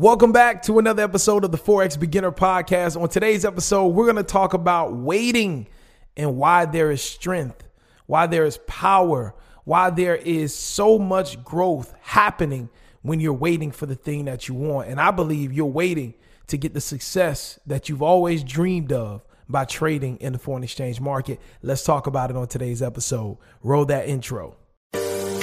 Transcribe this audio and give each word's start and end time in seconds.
Welcome 0.00 0.32
back 0.32 0.62
to 0.62 0.78
another 0.78 1.02
episode 1.02 1.44
of 1.44 1.52
the 1.52 1.58
Forex 1.58 2.00
Beginner 2.00 2.32
Podcast. 2.32 2.98
On 2.98 3.06
today's 3.06 3.44
episode, 3.44 3.88
we're 3.88 4.06
going 4.06 4.16
to 4.16 4.22
talk 4.22 4.54
about 4.54 4.94
waiting 4.94 5.68
and 6.16 6.38
why 6.38 6.64
there 6.64 6.90
is 6.90 7.02
strength, 7.02 7.68
why 8.06 8.26
there 8.26 8.46
is 8.46 8.56
power, 8.66 9.34
why 9.64 9.90
there 9.90 10.16
is 10.16 10.54
so 10.54 10.98
much 10.98 11.44
growth 11.44 11.92
happening 12.00 12.70
when 13.02 13.20
you're 13.20 13.34
waiting 13.34 13.70
for 13.70 13.84
the 13.84 13.94
thing 13.94 14.24
that 14.24 14.48
you 14.48 14.54
want. 14.54 14.88
And 14.88 14.98
I 14.98 15.10
believe 15.10 15.52
you're 15.52 15.66
waiting 15.66 16.14
to 16.46 16.56
get 16.56 16.72
the 16.72 16.80
success 16.80 17.60
that 17.66 17.90
you've 17.90 18.00
always 18.00 18.42
dreamed 18.42 18.94
of 18.94 19.22
by 19.50 19.66
trading 19.66 20.16
in 20.16 20.32
the 20.32 20.38
foreign 20.38 20.64
exchange 20.64 20.98
market. 20.98 21.38
Let's 21.60 21.84
talk 21.84 22.06
about 22.06 22.30
it 22.30 22.38
on 22.38 22.48
today's 22.48 22.80
episode. 22.80 23.36
Roll 23.62 23.84
that 23.84 24.08
intro. 24.08 24.56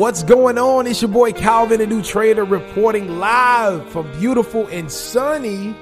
What's 0.00 0.22
going 0.22 0.56
on? 0.56 0.86
It's 0.86 1.02
your 1.02 1.10
boy 1.10 1.30
Calvin, 1.32 1.82
a 1.82 1.86
new 1.86 2.00
trader, 2.00 2.42
reporting 2.42 3.18
live 3.18 3.86
from 3.90 4.10
beautiful 4.18 4.66
and 4.68 4.90
sunny, 4.90 5.76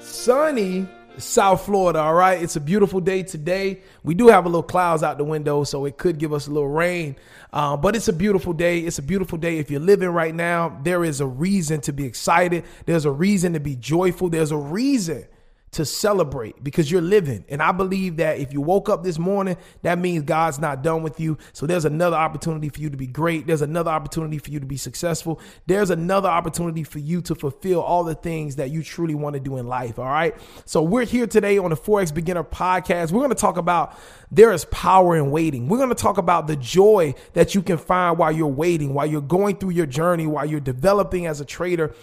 sunny 0.00 0.88
South 1.16 1.64
Florida. 1.64 2.00
All 2.00 2.14
right. 2.14 2.42
It's 2.42 2.56
a 2.56 2.60
beautiful 2.60 3.00
day 3.00 3.22
today. 3.22 3.82
We 4.02 4.16
do 4.16 4.26
have 4.26 4.46
a 4.46 4.48
little 4.48 4.64
clouds 4.64 5.04
out 5.04 5.16
the 5.16 5.22
window, 5.22 5.62
so 5.62 5.84
it 5.84 5.96
could 5.96 6.18
give 6.18 6.32
us 6.32 6.48
a 6.48 6.50
little 6.50 6.70
rain. 6.70 7.14
Uh, 7.52 7.76
but 7.76 7.94
it's 7.94 8.08
a 8.08 8.12
beautiful 8.12 8.52
day. 8.52 8.80
It's 8.80 8.98
a 8.98 9.02
beautiful 9.02 9.38
day. 9.38 9.58
If 9.58 9.70
you're 9.70 9.78
living 9.78 10.08
right 10.08 10.34
now, 10.34 10.80
there 10.82 11.04
is 11.04 11.20
a 11.20 11.26
reason 11.26 11.80
to 11.82 11.92
be 11.92 12.06
excited. 12.06 12.64
There's 12.84 13.04
a 13.04 13.12
reason 13.12 13.52
to 13.52 13.60
be 13.60 13.76
joyful. 13.76 14.28
There's 14.28 14.50
a 14.50 14.56
reason 14.56 15.24
to 15.72 15.84
celebrate 15.84 16.62
because 16.64 16.90
you're 16.90 17.00
living. 17.00 17.44
And 17.48 17.62
I 17.62 17.70
believe 17.70 18.16
that 18.16 18.38
if 18.38 18.52
you 18.52 18.60
woke 18.60 18.88
up 18.88 19.04
this 19.04 19.18
morning, 19.18 19.56
that 19.82 19.98
means 19.98 20.24
God's 20.24 20.58
not 20.58 20.82
done 20.82 21.02
with 21.02 21.20
you. 21.20 21.38
So 21.52 21.66
there's 21.66 21.84
another 21.84 22.16
opportunity 22.16 22.68
for 22.68 22.80
you 22.80 22.90
to 22.90 22.96
be 22.96 23.06
great. 23.06 23.46
There's 23.46 23.62
another 23.62 23.90
opportunity 23.90 24.38
for 24.38 24.50
you 24.50 24.58
to 24.58 24.66
be 24.66 24.76
successful. 24.76 25.40
There's 25.66 25.90
another 25.90 26.28
opportunity 26.28 26.82
for 26.82 26.98
you 26.98 27.20
to 27.22 27.36
fulfill 27.36 27.80
all 27.80 28.02
the 28.02 28.16
things 28.16 28.56
that 28.56 28.70
you 28.70 28.82
truly 28.82 29.14
want 29.14 29.34
to 29.34 29.40
do 29.40 29.58
in 29.58 29.68
life. 29.68 29.98
All 29.98 30.06
right. 30.06 30.34
So 30.64 30.82
we're 30.82 31.04
here 31.04 31.28
today 31.28 31.58
on 31.58 31.70
the 31.70 31.76
Forex 31.76 32.12
Beginner 32.12 32.44
Podcast. 32.44 33.12
We're 33.12 33.20
going 33.20 33.30
to 33.30 33.36
talk 33.36 33.56
about 33.56 33.96
there 34.32 34.52
is 34.52 34.64
power 34.66 35.16
in 35.16 35.30
waiting. 35.30 35.68
We're 35.68 35.78
going 35.78 35.90
to 35.90 35.94
talk 35.94 36.18
about 36.18 36.48
the 36.48 36.56
joy 36.56 37.14
that 37.34 37.54
you 37.54 37.62
can 37.62 37.78
find 37.78 38.18
while 38.18 38.32
you're 38.32 38.48
waiting, 38.48 38.92
while 38.92 39.06
you're 39.06 39.20
going 39.20 39.56
through 39.56 39.70
your 39.70 39.86
journey, 39.86 40.26
while 40.26 40.46
you're 40.46 40.58
developing 40.58 41.26
as 41.26 41.40
a 41.40 41.44
trader. 41.44 41.94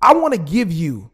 I 0.00 0.14
want 0.14 0.34
to 0.34 0.40
give 0.40 0.72
you 0.72 1.10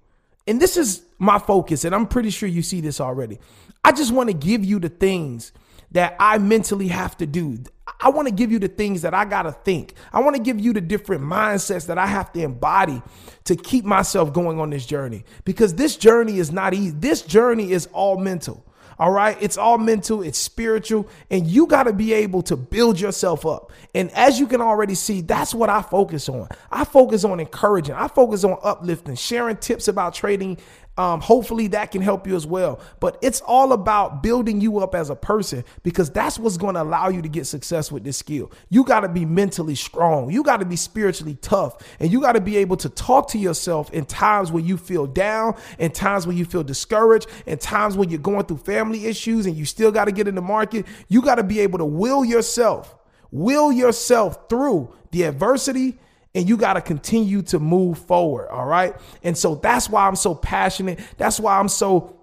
and 0.46 0.60
this 0.60 0.76
is 0.76 1.02
my 1.18 1.38
focus, 1.38 1.84
and 1.84 1.94
I'm 1.94 2.06
pretty 2.06 2.30
sure 2.30 2.48
you 2.48 2.62
see 2.62 2.80
this 2.80 3.00
already. 3.00 3.38
I 3.84 3.92
just 3.92 4.12
want 4.12 4.28
to 4.28 4.34
give 4.34 4.64
you 4.64 4.78
the 4.78 4.88
things 4.88 5.52
that 5.92 6.16
I 6.18 6.38
mentally 6.38 6.88
have 6.88 7.16
to 7.18 7.27
do. 7.27 7.58
I 8.00 8.10
want 8.10 8.28
to 8.28 8.34
give 8.34 8.50
you 8.50 8.58
the 8.58 8.68
things 8.68 9.02
that 9.02 9.14
I 9.14 9.24
got 9.24 9.42
to 9.42 9.52
think. 9.52 9.94
I 10.12 10.20
want 10.20 10.36
to 10.36 10.42
give 10.42 10.60
you 10.60 10.72
the 10.72 10.80
different 10.80 11.22
mindsets 11.22 11.86
that 11.86 11.96
I 11.96 12.06
have 12.06 12.33
to 12.33 12.42
embody 12.42 13.00
to 13.44 13.56
keep 13.56 13.84
myself 13.84 14.33
going 14.33 14.60
on 14.60 14.70
this 14.70 14.84
journey 14.84 15.24
because 15.44 15.74
this 15.74 15.96
journey 15.96 16.38
is 16.38 16.50
not 16.50 16.74
easy. 16.74 16.90
This 16.90 17.22
journey 17.22 17.72
is 17.72 17.86
all 17.92 18.18
mental. 18.18 18.66
All 18.98 19.10
right. 19.10 19.36
It's 19.40 19.56
all 19.56 19.78
mental, 19.78 20.22
it's 20.22 20.38
spiritual, 20.38 21.08
and 21.30 21.46
you 21.46 21.66
got 21.66 21.84
to 21.84 21.92
be 21.92 22.12
able 22.12 22.42
to 22.42 22.56
build 22.56 23.00
yourself 23.00 23.44
up. 23.44 23.72
And 23.94 24.10
as 24.12 24.38
you 24.38 24.46
can 24.46 24.60
already 24.60 24.94
see, 24.94 25.20
that's 25.20 25.55
what 25.55 25.68
I 25.68 25.82
focus 25.82 26.28
on. 26.28 26.48
I 26.70 26.84
focus 26.84 27.24
on 27.24 27.40
encouraging, 27.40 27.94
I 27.94 28.08
focus 28.08 28.44
on 28.44 28.58
uplifting, 28.62 29.16
sharing 29.16 29.56
tips 29.56 29.88
about 29.88 30.14
trading 30.14 30.58
um, 30.96 31.20
hopefully 31.20 31.66
that 31.68 31.90
can 31.90 32.02
help 32.02 32.27
you 32.27 32.36
as 32.36 32.46
well. 32.46 32.80
But 33.00 33.18
it's 33.20 33.40
all 33.40 33.72
about 33.72 34.22
building 34.22 34.60
you 34.60 34.78
up 34.78 34.94
as 34.94 35.10
a 35.10 35.16
person 35.16 35.64
because 35.82 36.10
that's 36.10 36.38
what's 36.38 36.56
going 36.56 36.74
to 36.74 36.82
allow 36.82 37.08
you 37.08 37.20
to 37.22 37.28
get 37.28 37.46
success 37.46 37.90
with 37.90 38.05
this 38.05 38.16
skill. 38.16 38.52
You 38.70 38.84
got 38.84 39.00
to 39.00 39.08
be 39.08 39.24
mentally 39.24 39.74
strong. 39.74 40.30
You 40.30 40.44
got 40.44 40.58
to 40.58 40.64
be 40.64 40.77
spiritually 40.77 41.36
tough. 41.40 41.77
And 41.98 42.12
you 42.12 42.20
got 42.20 42.33
to 42.33 42.40
be 42.40 42.56
able 42.58 42.77
to 42.78 42.88
talk 42.88 43.28
to 43.30 43.38
yourself 43.38 43.92
in 43.92 44.04
times 44.04 44.52
when 44.52 44.64
you 44.64 44.77
feel 44.77 45.06
down, 45.06 45.56
in 45.78 45.90
times 45.90 46.27
when 46.27 46.36
you 46.36 46.44
feel 46.44 46.62
discouraged, 46.62 47.27
in 47.46 47.58
times 47.58 47.96
when 47.96 48.08
you're 48.08 48.20
going 48.20 48.46
through 48.46 48.58
family 48.58 49.06
issues 49.06 49.46
and 49.46 49.56
you 49.56 49.64
still 49.64 49.90
got 49.90 50.04
to 50.04 50.12
get 50.12 50.28
in 50.28 50.36
the 50.36 50.42
market. 50.42 50.86
You 51.08 51.22
got 51.22 51.36
to 51.36 51.44
be 51.44 51.58
able 51.60 51.78
to 51.78 51.84
will 51.84 52.24
yourself, 52.24 52.94
will 53.33 53.72
yourself 53.72 54.48
through 54.48 54.94
the 55.10 55.24
adversity 55.24 55.98
and 56.34 56.48
you 56.48 56.56
got 56.56 56.74
to 56.74 56.80
continue 56.80 57.42
to 57.42 57.58
move 57.58 57.98
forward. 57.98 58.48
All 58.48 58.67
right. 58.67 58.95
And 59.22 59.36
so 59.39 59.55
that's 59.55 59.89
why 59.89 60.06
I'm 60.06 60.17
so 60.17 60.34
passionate. 60.34 60.98
That's 61.17 61.39
why 61.39 61.58
I'm 61.58 61.68
so, 61.68 62.17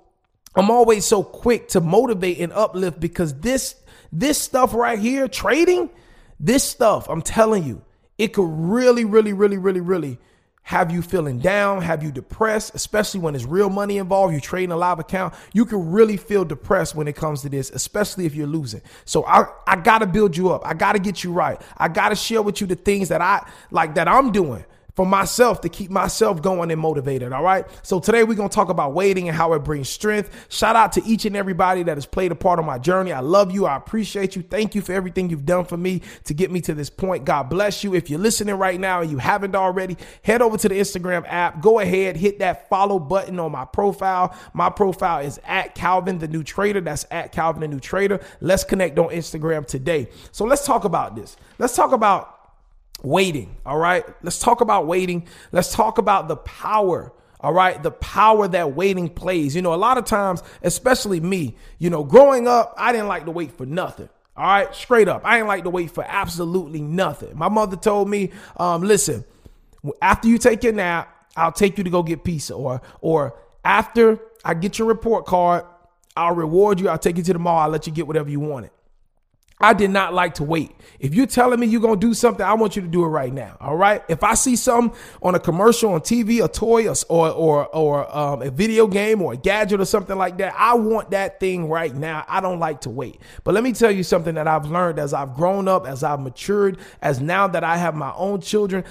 I'm 0.56 0.70
always 0.70 1.06
so 1.06 1.24
quick 1.24 1.70
to 1.70 1.82
motivate 1.82 2.40
and 2.40 2.52
uplift 2.52 3.00
because 3.00 3.40
this, 3.40 3.76
this 4.12 4.38
stuff 4.38 4.74
right 4.74 5.00
here, 5.00 5.28
trading, 5.28 5.90
this 6.40 6.64
stuff, 6.64 7.08
I'm 7.10 7.22
telling 7.22 7.64
you, 7.64 7.84
it 8.18 8.34
could 8.34 8.50
really, 8.50 9.06
really, 9.06 9.34
really, 9.34 9.58
really, 9.58 9.82
really 9.82 10.20
have 10.64 10.92
you 10.92 11.02
feeling 11.02 11.40
down, 11.40 11.82
have 11.82 12.04
you 12.04 12.12
depressed, 12.12 12.76
especially 12.76 13.20
when 13.20 13.34
there's 13.34 13.46
real 13.46 13.70
money 13.70 13.98
involved, 13.98 14.32
you're 14.32 14.40
trading 14.40 14.72
a 14.72 14.78
live 14.78 15.00
account, 15.00 15.34
you 15.54 15.66
can 15.66 15.92
really 15.92 16.18
feel 16.18 16.46
depressed 16.46 16.96
when 16.96 17.08
it 17.08 17.16
comes 17.16 17.42
to 17.42 17.50
this, 17.50 17.72
especially 17.72 18.26
if 18.26 18.36
you're 18.36 18.48
losing. 18.48 18.82
So 19.06 19.26
I, 19.26 19.46
I 19.68 19.76
gotta 19.76 20.06
build 20.06 20.38
you 20.38 20.52
up. 20.52 20.66
I 20.66 20.74
gotta 20.74 21.00
get 21.00 21.24
you 21.24 21.34
right. 21.34 21.62
I 21.78 21.88
gotta 21.88 22.16
share 22.16 22.42
with 22.42 22.62
you 22.62 22.68
the 22.68 22.76
things 22.76 23.10
that 23.10 23.22
I 23.22 23.46
like 23.72 23.96
that 23.96 24.08
I'm 24.08 24.32
doing 24.32 24.64
for 24.96 25.06
myself 25.06 25.62
to 25.62 25.70
keep 25.70 25.90
myself 25.90 26.42
going 26.42 26.72
and 26.72 26.80
motivated. 26.80 27.32
All 27.34 27.44
right. 27.44 27.66
So 27.84 28.00
today 28.00 28.24
we're 28.24 28.36
going 28.36 28.50
to 28.50 28.56
talk 28.56 28.70
about 28.70 28.94
waiting 28.94 29.28
and 29.28 29.38
how 29.38 29.54
it 29.54 29.60
brings 29.60 29.90
strength. 29.90 30.48
Shout 30.50 30.76
out 30.76 30.92
to 30.94 31.04
each 31.06 31.26
and 31.26 31.36
everybody 31.36 31.84
that 31.84 31.98
has 31.98 32.06
played 32.06 32.32
a 32.32 32.36
part 32.36 32.60
of 32.60 32.66
my 32.66 32.78
journey. 32.78 33.12
I 33.12 33.20
love 33.20 33.52
you. 33.52 33.66
I 33.66 33.76
appreciate 33.76 34.36
you. 34.36 34.42
Thank 34.42 34.76
you 34.76 34.82
for 34.82 34.94
everything 34.94 35.30
you've 35.30 35.46
done 35.46 35.66
for 35.66 35.78
me 35.78 36.02
to 36.26 36.34
get 36.34 36.52
me 36.52 36.62
to 36.62 36.74
this 36.74 36.90
point. 36.90 37.26
God 37.26 37.50
bless 37.50 37.84
you. 37.84 37.96
If 37.96 38.10
you're 38.10 38.20
listening 38.20 38.56
right 38.56 38.80
now 38.80 39.02
and 39.02 39.12
you 39.12 39.18
haven't 39.18 39.56
already, 39.56 39.98
head 40.24 40.42
over 40.42 40.58
to 40.58 40.70
the 40.70 40.76
Instagram 40.76 41.26
app. 41.28 41.62
Go 41.62 41.80
ahead, 41.80 42.18
hit 42.18 42.40
that 42.40 42.70
follow 42.70 43.00
button 43.00 43.40
on 43.40 43.52
my 43.52 43.66
profile. 43.66 44.36
My 44.54 44.70
profile 44.70 45.26
is 45.26 45.40
at 45.46 45.76
Calvin 45.76 46.20
the 46.20 46.28
New 46.28 46.44
Trader. 46.44 46.82
That's 46.82 47.06
at 47.12 47.32
Calvin 47.32 47.62
the 47.62 47.68
New 47.68 47.80
Trader. 47.80 48.20
Let's 48.40 48.64
connect 48.64 49.00
on 49.00 49.10
Instagram 49.10 49.66
today. 49.66 50.10
So 50.32 50.46
let's 50.46 50.66
talk 50.66 50.84
about 50.84 51.16
this. 51.16 51.38
Let's 51.60 51.76
talk 51.76 51.92
about 51.92 52.41
waiting. 53.04 53.56
All 53.66 53.78
right. 53.78 54.06
Let's 54.24 54.40
talk 54.40 54.62
about 54.62 54.88
waiting. 54.88 55.28
Let's 55.52 55.74
talk 55.74 55.98
about 55.98 56.28
the 56.28 56.38
power. 56.38 57.12
All 57.40 57.54
right. 57.54 57.82
The 57.82 57.92
power 57.92 58.48
that 58.48 58.74
waiting 58.76 59.10
plays. 59.10 59.56
You 59.56 59.62
know, 59.62 59.74
a 59.74 59.76
lot 59.76 59.98
of 59.98 60.06
times, 60.06 60.44
especially 60.62 61.20
me, 61.20 61.56
you 61.80 61.90
know, 61.90 62.04
growing 62.04 62.48
up, 62.48 62.74
I 62.78 62.92
didn't 62.92 63.08
like 63.08 63.26
to 63.26 63.32
wait 63.32 63.52
for 63.58 63.66
nothing. 63.66 64.10
All 64.38 64.46
right. 64.46 64.74
Straight 64.76 65.08
up. 65.08 65.22
I 65.26 65.38
didn't 65.38 65.48
like 65.48 65.64
to 65.64 65.70
wait 65.70 65.92
for 65.92 66.04
absolutely 66.08 66.82
nothing. 66.82 67.38
My 67.38 67.50
mother 67.50 67.78
told 67.78 68.10
me, 68.10 68.32
um, 68.58 68.82
listen, 68.82 69.26
after 70.02 70.28
you 70.28 70.38
take 70.38 70.64
your 70.64 70.74
nap, 70.74 71.16
I'll 71.36 71.52
take 71.52 71.78
you 71.78 71.84
to 71.84 71.90
go 71.90 72.04
get 72.04 72.24
pizza 72.24 72.54
or, 72.54 72.82
or 73.00 73.36
after 73.64 74.20
I 74.44 74.54
get 74.54 74.80
your 74.80 74.88
report 74.88 75.26
card, 75.26 75.66
I'll 76.16 76.36
reward 76.36 76.80
you. 76.80 76.90
I'll 76.90 76.98
take 76.98 77.18
you 77.18 77.24
to 77.24 77.34
the 77.34 77.40
mall. 77.40 77.58
I'll 77.60 77.70
let 77.70 77.88
you 77.88 77.94
get 77.94 78.08
whatever 78.08 78.30
you 78.30 78.40
wanted. 78.40 78.72
I 79.62 79.74
did 79.74 79.92
not 79.92 80.14
like 80.14 80.36
to 80.36 80.44
wait. 80.44 80.72
If 81.00 81.16
you're 81.16 81.26
telling 81.26 81.60
me 81.60 81.68
you're 81.68 81.82
going 81.82 82.00
to 82.00 82.08
do 82.08 82.14
something, 82.14 82.46
I 82.46 82.54
want 82.54 82.76
you 82.76 82.82
to 82.82 82.88
do 82.88 83.04
it 83.04 83.08
right 83.08 83.34
now. 83.34 83.58
All 83.60 83.76
right. 83.76 84.04
If 84.08 84.24
I 84.24 84.36
see 84.36 84.56
something 84.56 84.98
on 85.22 85.36
a 85.36 85.40
commercial 85.40 85.94
on 85.94 86.02
TV, 86.02 86.44
a 86.44 86.48
toy 86.48 86.88
or, 86.88 86.96
or, 87.32 87.68
or 87.76 88.18
um, 88.18 88.42
a 88.42 88.52
video 88.52 88.88
game 88.88 89.22
or 89.22 89.34
a 89.34 89.38
gadget 89.38 89.82
or 89.82 89.86
something 89.86 90.18
like 90.18 90.38
that, 90.38 90.54
I 90.58 90.76
want 90.76 91.12
that 91.12 91.40
thing 91.40 91.70
right 91.70 91.94
now. 91.94 92.26
I 92.28 92.42
don't 92.42 92.60
like 92.60 92.82
to 92.82 92.90
wait. 92.90 93.20
But 93.44 93.54
let 93.54 93.64
me 93.64 93.74
tell 93.74 93.92
you 93.92 94.04
something 94.04 94.36
that 94.36 94.48
I've 94.48 94.66
learned 94.66 95.00
as 95.00 95.14
I've 95.14 95.34
grown 95.34 95.68
up, 95.68 95.88
as 95.88 96.04
I've 96.04 96.20
matured, 96.20 96.78
as 97.02 97.20
now 97.20 97.48
that 97.48 97.64
I 97.64 97.78
have 97.78 97.96
my 97.96 98.14
own 98.16 98.42
children. 98.42 98.84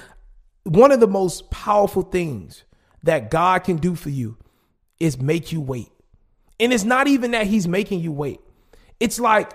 One 0.64 0.92
of 0.92 1.00
the 1.00 1.08
most 1.08 1.50
powerful 1.50 2.02
things 2.02 2.64
that 3.02 3.30
God 3.30 3.64
can 3.64 3.76
do 3.76 3.94
for 3.94 4.10
you 4.10 4.36
is 4.98 5.18
make 5.18 5.52
you 5.52 5.60
wait. 5.60 5.88
And 6.58 6.72
it's 6.72 6.84
not 6.84 7.08
even 7.08 7.30
that 7.30 7.46
he's 7.46 7.66
making 7.66 8.00
you 8.00 8.12
wait. 8.12 8.40
It's 9.00 9.18
like, 9.18 9.52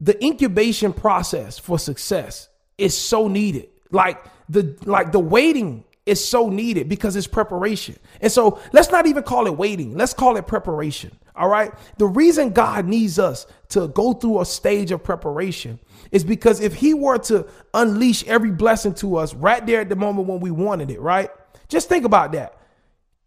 the 0.00 0.22
incubation 0.24 0.92
process 0.92 1.58
for 1.58 1.78
success 1.78 2.48
is 2.78 2.96
so 2.96 3.28
needed. 3.28 3.68
Like 3.90 4.22
the 4.48 4.76
like 4.84 5.12
the 5.12 5.20
waiting 5.20 5.84
is 6.06 6.24
so 6.24 6.48
needed 6.48 6.88
because 6.88 7.16
it's 7.16 7.26
preparation. 7.26 7.96
And 8.20 8.30
so 8.30 8.60
let's 8.72 8.90
not 8.90 9.06
even 9.06 9.24
call 9.24 9.46
it 9.46 9.56
waiting. 9.56 9.96
Let's 9.96 10.14
call 10.14 10.36
it 10.36 10.46
preparation. 10.46 11.16
All 11.34 11.48
right. 11.48 11.72
The 11.98 12.06
reason 12.06 12.50
God 12.50 12.86
needs 12.86 13.18
us 13.18 13.46
to 13.70 13.88
go 13.88 14.12
through 14.12 14.40
a 14.40 14.46
stage 14.46 14.92
of 14.92 15.02
preparation 15.02 15.80
is 16.12 16.24
because 16.24 16.60
if 16.60 16.74
he 16.74 16.94
were 16.94 17.18
to 17.18 17.46
unleash 17.74 18.24
every 18.24 18.52
blessing 18.52 18.94
to 18.94 19.16
us 19.16 19.34
right 19.34 19.66
there 19.66 19.80
at 19.80 19.88
the 19.88 19.96
moment 19.96 20.28
when 20.28 20.40
we 20.40 20.52
wanted 20.52 20.90
it, 20.90 21.00
right? 21.00 21.28
Just 21.68 21.88
think 21.88 22.04
about 22.04 22.32
that. 22.32 22.56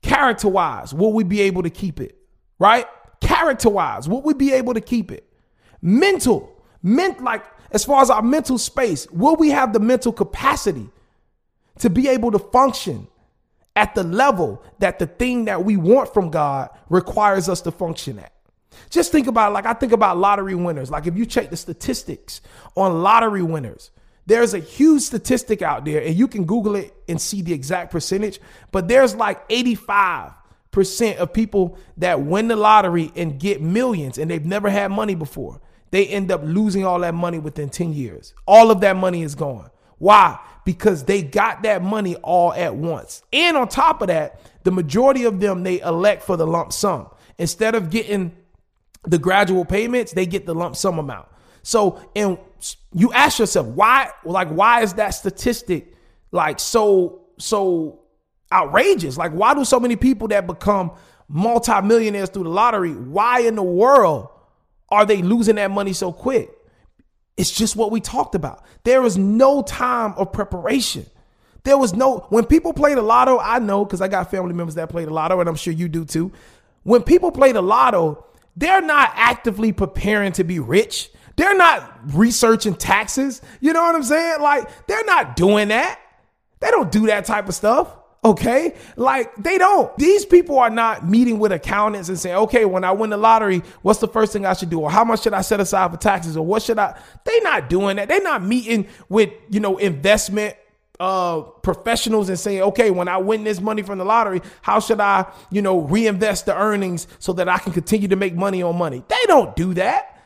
Character 0.02 0.48
wise, 0.48 0.94
will 0.94 1.12
we 1.12 1.26
be 1.26 1.42
able 1.42 1.64
to 1.64 1.70
keep 1.70 2.00
it? 2.00 2.18
Right? 2.58 2.86
Character 3.20 3.70
wise, 3.70 4.08
will 4.08 4.22
we 4.22 4.34
be 4.34 4.54
able 4.54 4.74
to 4.74 4.82
keep 4.82 5.12
it? 5.12 5.28
Mental, 5.82 6.50
meant 6.82 7.24
like 7.24 7.44
as 7.72 7.86
far 7.86 8.02
as 8.02 8.10
our 8.10 8.22
mental 8.22 8.58
space, 8.58 9.10
will 9.12 9.36
we 9.36 9.50
have 9.50 9.74
the 9.74 9.80
mental 9.80 10.12
capacity 10.12 10.90
to 11.80 11.90
be 11.90 12.08
able 12.08 12.32
to 12.32 12.40
function 12.40 13.08
at 13.76 13.96
the 13.96 14.04
level 14.04 14.64
that 14.80 15.00
the 15.00 15.08
thing 15.08 15.46
that 15.46 15.64
we 15.64 15.78
want 15.78 16.14
from 16.14 16.30
God 16.30 16.70
requires 16.90 17.48
us 17.48 17.62
to 17.62 17.72
function 17.72 18.20
at? 18.20 18.34
Just 18.90 19.12
think 19.12 19.28
about 19.28 19.54
like 19.54 19.66
I 19.66 19.74
think 19.74 19.92
about 19.92 20.18
lottery 20.18 20.56
winners. 20.56 20.90
Like 20.90 21.06
if 21.08 21.16
you 21.16 21.26
check 21.26 21.50
the 21.50 21.58
statistics 21.58 22.42
on 22.76 23.04
lottery 23.04 23.44
winners, 23.44 23.92
there's 24.26 24.54
a 24.54 24.60
huge 24.60 25.02
statistic 25.02 25.62
out 25.62 25.86
there, 25.86 26.02
and 26.02 26.16
you 26.16 26.28
can 26.28 26.46
Google 26.46 26.76
it 26.76 26.94
and 27.08 27.20
see 27.20 27.42
the 27.42 27.54
exact 27.54 27.92
percentage. 27.92 28.40
But 28.72 28.88
there's 28.88 29.16
like 29.16 29.44
85 29.50 30.34
percent 30.72 31.18
of 31.18 31.34
people 31.34 31.78
that 31.98 32.22
win 32.22 32.48
the 32.48 32.56
lottery 32.56 33.12
and 33.16 33.40
get 33.40 33.62
millions, 33.62 34.18
and 34.18 34.30
they've 34.30 34.46
never 34.46 34.70
had 34.70 34.92
money 34.92 35.16
before. 35.16 35.60
They 35.92 36.08
end 36.08 36.32
up 36.32 36.42
losing 36.44 36.86
all 36.86 37.00
that 37.00 37.14
money 37.14 37.40
within 37.40 37.70
10 37.70 37.94
years. 37.94 38.34
All 38.46 38.72
of 38.72 38.82
that 38.82 38.96
money 38.96 39.24
is 39.24 39.36
gone. 39.36 39.70
Why? 39.98 40.40
Because 40.66 41.04
they 41.04 41.22
got 41.22 41.64
that 41.64 41.82
money 41.82 42.16
all 42.18 42.54
at 42.54 42.76
once. 42.76 43.24
And 43.34 43.58
on 43.58 43.68
top 43.68 44.02
of 44.02 44.08
that, 44.08 44.40
the 44.64 44.72
majority 44.72 45.24
of 45.26 45.40
them 45.40 45.64
they 45.64 45.82
elect 45.82 46.24
for 46.24 46.38
the 46.38 46.46
lump 46.46 46.74
sum. 46.74 47.08
Instead 47.38 47.76
of 47.76 47.90
getting 47.90 48.36
the 49.04 49.18
gradual 49.18 49.66
payments, 49.66 50.12
they 50.12 50.26
get 50.26 50.46
the 50.46 50.54
lump 50.54 50.76
sum 50.76 51.00
amount. 51.00 51.28
So, 51.64 52.00
and 52.16 52.38
you 52.94 53.12
ask 53.14 53.40
yourself, 53.40 53.68
why, 53.68 54.12
like, 54.24 54.50
why 54.50 54.82
is 54.82 54.94
that 54.94 55.10
statistic 55.12 55.94
like 56.32 56.60
so, 56.60 57.22
so 57.38 58.02
outrageous? 58.52 59.18
Like, 59.18 59.32
why 59.32 59.54
do 59.54 59.66
so 59.66 59.80
many 59.80 59.96
people 59.96 60.28
that 60.30 60.48
become 60.48 60.92
multimillionaires 61.30 62.30
through 62.30 62.44
the 62.44 62.50
lottery, 62.50 62.94
why 62.94 63.42
in 63.42 63.56
the 63.56 63.64
world 63.64 64.30
are 64.92 65.06
they 65.06 65.22
losing 65.22 65.56
that 65.56 65.72
money 65.72 65.94
so 65.94 66.12
quick? 66.12 66.50
It's 67.38 67.52
just 67.52 67.76
what 67.76 67.92
we 67.92 68.02
talked 68.02 68.36
about. 68.36 68.64
There 68.84 69.02
was 69.02 69.18
no 69.18 69.62
time 69.62 70.14
of 70.18 70.32
preparation. 70.34 71.06
There 71.64 71.78
was 71.78 71.94
no, 71.94 72.26
when 72.30 72.46
people 72.46 72.74
play 72.74 72.96
the 72.96 73.02
lotto, 73.02 73.40
I 73.40 73.60
know 73.60 73.86
because 73.86 74.02
I 74.02 74.08
got 74.08 74.32
family 74.32 74.54
members 74.54 74.76
that 74.76 74.90
play 74.90 75.06
the 75.06 75.14
lotto, 75.14 75.40
and 75.40 75.48
I'm 75.48 75.56
sure 75.56 75.74
you 75.74 75.88
do 75.88 76.06
too. 76.06 76.32
When 76.84 77.04
people 77.04 77.32
play 77.32 77.52
the 77.52 77.62
lotto, 77.62 78.26
they're 78.56 78.82
not 78.82 79.12
actively 79.16 79.72
preparing 79.72 80.32
to 80.34 80.44
be 80.44 80.60
rich. 80.60 81.12
They're 81.36 81.56
not 81.56 82.14
researching 82.14 82.76
taxes. 82.76 83.42
You 83.62 83.72
know 83.72 83.82
what 83.82 83.96
I'm 83.96 84.04
saying? 84.04 84.42
Like, 84.42 84.88
they're 84.88 85.06
not 85.06 85.36
doing 85.36 85.70
that. 85.70 86.00
They 86.60 86.70
don't 86.72 86.92
do 86.92 87.08
that 87.08 87.26
type 87.26 87.48
of 87.48 87.56
stuff. 87.56 87.96
Okay. 88.24 88.76
Like, 88.98 89.34
they 89.38 89.58
don't. 89.58 89.96
These 89.98 90.26
people 90.26 90.60
are 90.60 90.70
not 90.70 91.08
meeting 91.08 91.40
with 91.40 91.52
accountants 91.52 92.10
and 92.10 92.20
saying, 92.20 92.36
okay, 92.36 92.66
when 92.66 92.84
I 92.84 92.92
win 92.92 93.12
the 93.12 93.18
lottery, 93.18 93.62
what's 93.82 94.00
the 94.00 94.08
first 94.08 94.34
thing 94.34 94.46
I 94.46 94.54
should 94.54 94.70
do? 94.70 94.82
Or 94.82 94.92
how 94.92 95.06
much 95.06 95.24
should 95.24 95.34
I 95.34 95.42
set 95.42 95.60
aside 95.60 95.92
for 95.92 95.98
taxes? 95.98 96.36
Or 96.36 96.46
what 96.46 96.62
should 96.62 96.80
I? 96.80 97.00
They're 97.24 97.42
not 97.42 97.70
doing 97.70 97.96
that. 97.96 98.10
They're 98.10 98.22
not 98.22 98.44
meeting 98.44 98.88
with, 99.08 99.32
you 99.50 99.62
know, 99.62 99.78
investment 99.78 100.56
uh, 101.00 101.42
professionals 101.42 102.28
and 102.28 102.38
saying, 102.38 102.62
okay, 102.62 102.92
when 102.92 103.08
I 103.08 103.18
win 103.18 103.46
this 103.46 103.62
money 103.62 103.84
from 103.84 104.00
the 104.00 104.06
lottery, 104.06 104.42
how 104.62 104.82
should 104.82 105.00
I, 105.00 105.26
you 105.50 105.62
know, 105.62 105.80
reinvest 105.80 106.46
the 106.46 106.58
earnings 106.58 107.08
so 107.20 107.32
that 107.34 107.48
I 107.48 107.58
can 107.58 107.72
continue 107.72 108.10
to 108.10 108.18
make 108.18 108.36
money 108.36 108.62
on 108.62 108.78
money? 108.78 109.02
They 109.08 109.26
don't 109.28 109.56
do 109.56 109.74
that. 109.76 110.22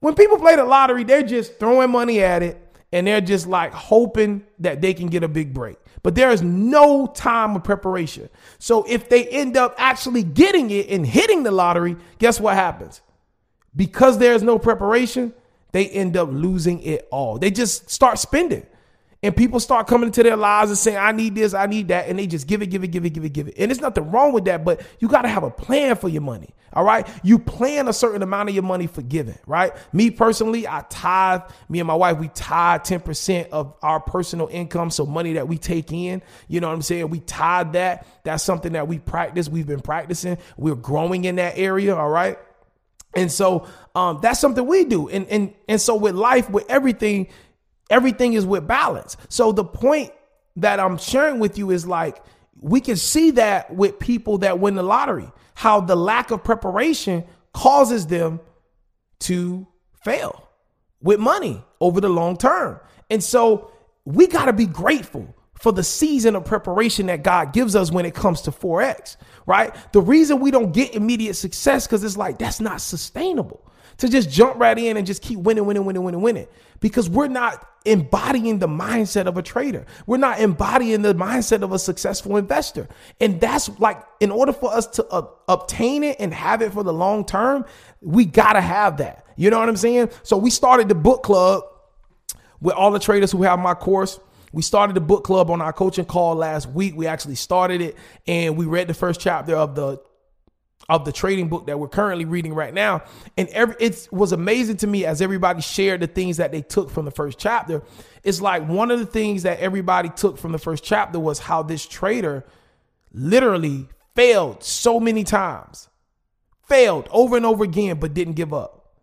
When 0.00 0.14
people 0.14 0.36
play 0.36 0.54
the 0.54 0.66
lottery, 0.66 1.02
they're 1.02 1.22
just 1.22 1.58
throwing 1.58 1.90
money 1.90 2.20
at 2.20 2.42
it 2.42 2.67
and 2.92 3.06
they're 3.06 3.20
just 3.20 3.46
like 3.46 3.72
hoping 3.72 4.44
that 4.58 4.80
they 4.80 4.94
can 4.94 5.08
get 5.08 5.22
a 5.22 5.28
big 5.28 5.52
break. 5.52 5.76
But 6.02 6.14
there 6.14 6.30
is 6.30 6.42
no 6.42 7.06
time 7.06 7.56
of 7.56 7.64
preparation. 7.64 8.28
So 8.58 8.84
if 8.88 9.08
they 9.08 9.26
end 9.28 9.56
up 9.56 9.74
actually 9.78 10.22
getting 10.22 10.70
it 10.70 10.88
and 10.88 11.06
hitting 11.06 11.42
the 11.42 11.50
lottery, 11.50 11.96
guess 12.18 12.40
what 12.40 12.54
happens? 12.54 13.00
Because 13.74 14.18
there's 14.18 14.42
no 14.42 14.58
preparation, 14.58 15.34
they 15.72 15.88
end 15.88 16.16
up 16.16 16.30
losing 16.30 16.80
it 16.82 17.06
all. 17.10 17.38
They 17.38 17.50
just 17.50 17.90
start 17.90 18.18
spending. 18.18 18.66
And 19.22 19.36
people 19.36 19.58
start 19.58 19.88
coming 19.88 20.06
into 20.06 20.22
their 20.22 20.36
lives 20.36 20.70
and 20.70 20.78
saying, 20.78 20.96
I 20.96 21.10
need 21.10 21.34
this, 21.34 21.52
I 21.52 21.66
need 21.66 21.88
that. 21.88 22.08
And 22.08 22.18
they 22.18 22.28
just 22.28 22.46
give 22.46 22.62
it, 22.62 22.66
give 22.66 22.84
it, 22.84 22.88
give 22.88 23.04
it, 23.04 23.10
give 23.10 23.24
it, 23.24 23.32
give 23.32 23.48
it. 23.48 23.54
And 23.58 23.70
there's 23.70 23.80
nothing 23.80 24.10
wrong 24.12 24.32
with 24.32 24.44
that, 24.44 24.64
but 24.64 24.80
you 25.00 25.08
got 25.08 25.22
to 25.22 25.28
have 25.28 25.42
a 25.42 25.50
plan 25.50 25.96
for 25.96 26.08
your 26.08 26.22
money. 26.22 26.54
All 26.72 26.84
right. 26.84 27.08
You 27.24 27.40
plan 27.40 27.88
a 27.88 27.92
certain 27.92 28.22
amount 28.22 28.50
of 28.50 28.54
your 28.54 28.62
money 28.62 28.86
for 28.86 29.02
giving, 29.02 29.38
right? 29.46 29.72
Me 29.92 30.10
personally, 30.10 30.68
I 30.68 30.84
tithe, 30.88 31.40
me 31.68 31.80
and 31.80 31.86
my 31.88 31.94
wife, 31.94 32.18
we 32.18 32.28
tithe 32.28 32.82
10% 32.82 33.48
of 33.48 33.74
our 33.82 33.98
personal 33.98 34.48
income. 34.48 34.90
So 34.90 35.04
money 35.04 35.32
that 35.32 35.48
we 35.48 35.58
take 35.58 35.92
in, 35.92 36.22
you 36.46 36.60
know 36.60 36.68
what 36.68 36.74
I'm 36.74 36.82
saying? 36.82 37.10
We 37.10 37.20
tithe 37.20 37.72
that. 37.72 38.06
That's 38.22 38.44
something 38.44 38.74
that 38.74 38.86
we 38.86 39.00
practice. 39.00 39.48
We've 39.48 39.66
been 39.66 39.80
practicing. 39.80 40.38
We're 40.56 40.76
growing 40.76 41.24
in 41.24 41.36
that 41.36 41.58
area. 41.58 41.96
All 41.96 42.10
right. 42.10 42.38
And 43.14 43.32
so 43.32 43.66
um, 43.94 44.20
that's 44.22 44.38
something 44.38 44.64
we 44.64 44.84
do. 44.84 45.08
And, 45.08 45.26
and, 45.28 45.54
and 45.68 45.80
so 45.80 45.96
with 45.96 46.14
life, 46.14 46.50
with 46.50 46.70
everything, 46.70 47.28
everything 47.90 48.34
is 48.34 48.46
with 48.46 48.66
balance. 48.66 49.16
So 49.28 49.52
the 49.52 49.64
point 49.64 50.12
that 50.56 50.80
I'm 50.80 50.98
sharing 50.98 51.38
with 51.38 51.58
you 51.58 51.70
is 51.70 51.86
like, 51.86 52.22
we 52.60 52.80
can 52.80 52.96
see 52.96 53.32
that 53.32 53.74
with 53.74 53.98
people 53.98 54.38
that 54.38 54.58
win 54.58 54.74
the 54.74 54.82
lottery, 54.82 55.30
how 55.54 55.80
the 55.80 55.96
lack 55.96 56.30
of 56.30 56.42
preparation 56.42 57.24
causes 57.52 58.06
them 58.06 58.40
to 59.20 59.66
fail 60.04 60.48
with 61.00 61.20
money 61.20 61.64
over 61.80 62.00
the 62.00 62.08
long 62.08 62.36
term. 62.36 62.80
And 63.10 63.22
so 63.22 63.72
we 64.04 64.26
got 64.26 64.46
to 64.46 64.52
be 64.52 64.66
grateful 64.66 65.34
for 65.54 65.72
the 65.72 65.82
season 65.82 66.36
of 66.36 66.44
preparation 66.44 67.06
that 67.06 67.22
God 67.22 67.52
gives 67.52 67.74
us 67.74 67.90
when 67.90 68.06
it 68.06 68.14
comes 68.14 68.42
to 68.42 68.52
Forex, 68.52 69.16
right? 69.46 69.74
The 69.92 70.00
reason 70.00 70.40
we 70.40 70.50
don't 70.50 70.72
get 70.72 70.94
immediate 70.94 71.34
success 71.34 71.86
because 71.86 72.04
it's 72.04 72.16
like 72.16 72.38
that's 72.38 72.60
not 72.60 72.80
sustainable 72.80 73.67
to 73.98 74.08
just 74.08 74.30
jump 74.30 74.58
right 74.58 74.78
in 74.78 74.96
and 74.96 75.06
just 75.06 75.22
keep 75.22 75.38
winning, 75.38 75.66
winning, 75.66 75.84
winning, 75.84 76.02
winning, 76.02 76.20
winning 76.20 76.46
because 76.80 77.08
we're 77.08 77.28
not 77.28 77.68
embodying 77.84 78.58
the 78.58 78.68
mindset 78.68 79.26
of 79.26 79.36
a 79.36 79.42
trader. 79.42 79.86
We're 80.06 80.18
not 80.18 80.40
embodying 80.40 81.02
the 81.02 81.14
mindset 81.14 81.62
of 81.62 81.72
a 81.72 81.78
successful 81.78 82.36
investor. 82.36 82.88
And 83.20 83.40
that's 83.40 83.68
like, 83.80 84.02
in 84.20 84.30
order 84.30 84.52
for 84.52 84.72
us 84.72 84.86
to 84.86 85.06
uh, 85.06 85.26
obtain 85.48 86.04
it 86.04 86.16
and 86.20 86.32
have 86.32 86.62
it 86.62 86.72
for 86.72 86.82
the 86.82 86.92
long 86.92 87.24
term, 87.24 87.64
we 88.00 88.24
got 88.24 88.52
to 88.52 88.60
have 88.60 88.98
that. 88.98 89.26
You 89.36 89.50
know 89.50 89.58
what 89.58 89.68
I'm 89.68 89.76
saying? 89.76 90.10
So 90.22 90.36
we 90.36 90.50
started 90.50 90.88
the 90.88 90.94
book 90.94 91.22
club 91.22 91.64
with 92.60 92.74
all 92.74 92.90
the 92.90 92.98
traders 92.98 93.32
who 93.32 93.42
have 93.42 93.58
my 93.58 93.74
course. 93.74 94.20
We 94.52 94.62
started 94.62 94.96
the 94.96 95.00
book 95.00 95.24
club 95.24 95.50
on 95.50 95.60
our 95.60 95.72
coaching 95.72 96.04
call 96.04 96.36
last 96.36 96.68
week. 96.68 96.94
We 96.96 97.06
actually 97.06 97.34
started 97.34 97.80
it 97.80 97.96
and 98.26 98.56
we 98.56 98.64
read 98.64 98.88
the 98.88 98.94
first 98.94 99.20
chapter 99.20 99.54
of 99.54 99.74
the 99.74 100.00
of 100.88 101.04
the 101.04 101.12
trading 101.12 101.48
book 101.48 101.66
that 101.66 101.78
we're 101.78 101.88
currently 101.88 102.24
reading 102.24 102.54
right 102.54 102.72
now. 102.72 103.02
And 103.36 103.48
every, 103.50 103.76
it 103.78 104.08
was 104.10 104.32
amazing 104.32 104.78
to 104.78 104.86
me 104.86 105.04
as 105.04 105.20
everybody 105.20 105.60
shared 105.60 106.00
the 106.00 106.06
things 106.06 106.38
that 106.38 106.50
they 106.50 106.62
took 106.62 106.90
from 106.90 107.04
the 107.04 107.10
first 107.10 107.38
chapter. 107.38 107.82
It's 108.22 108.40
like 108.40 108.66
one 108.66 108.90
of 108.90 108.98
the 108.98 109.06
things 109.06 109.42
that 109.42 109.60
everybody 109.60 110.08
took 110.08 110.38
from 110.38 110.52
the 110.52 110.58
first 110.58 110.82
chapter 110.82 111.20
was 111.20 111.38
how 111.40 111.62
this 111.62 111.86
trader 111.86 112.44
literally 113.12 113.88
failed 114.14 114.64
so 114.64 114.98
many 114.98 115.24
times, 115.24 115.88
failed 116.66 117.08
over 117.10 117.36
and 117.36 117.44
over 117.44 117.64
again, 117.64 117.98
but 117.98 118.14
didn't 118.14 118.34
give 118.34 118.54
up. 118.54 118.94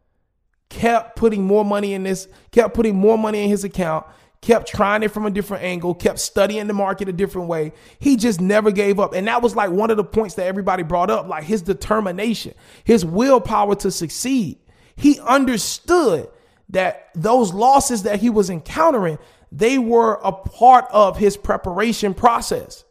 Kept 0.70 1.15
putting 1.15 1.44
more 1.44 1.63
money 1.63 1.94
in 1.94 2.03
this, 2.03 2.27
kept 2.51 2.74
putting 2.74 2.96
more 2.96 3.17
money 3.17 3.44
in 3.44 3.50
his 3.50 3.63
account, 3.63 4.05
kept 4.46 4.68
trying 4.68 5.02
it 5.02 5.10
from 5.10 5.25
a 5.25 5.32
different 5.32 5.64
angle, 5.64 5.96
kept 5.96 6.20
studying 6.20 6.68
the 6.68 6.74
market 6.74 7.10
a 7.10 7.12
different 7.12 7.48
way. 7.48 7.74
He 7.98 8.16
just 8.16 8.40
never 8.40 8.70
gave 8.70 9.00
up. 9.00 9.16
And 9.16 9.28
that 9.28 9.42
was 9.42 9.56
like 9.56 9.72
one 9.72 9.90
of 9.90 9.98
the 9.98 10.04
points 10.04 10.36
that 10.36 10.46
everybody 10.46 10.84
brought 10.84 11.10
up, 11.10 11.28
like 11.28 11.46
his 11.46 11.64
determination, 11.64 12.54
his 12.84 13.04
willpower 13.04 13.74
to 13.78 13.90
succeed. 13.90 14.60
He 14.96 15.20
understood 15.20 16.30
that 16.70 17.10
those 17.16 17.54
losses 17.54 18.04
that 18.04 18.20
he 18.20 18.30
was 18.30 18.52
encountering, 18.52 19.18
they 19.52 19.80
were 19.80 20.20
a 20.24 20.32
part 20.32 20.86
of 20.92 21.18
his 21.18 21.38
preparation 21.38 22.14
process. 22.14 22.86